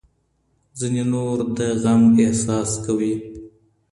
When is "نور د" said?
1.13-1.59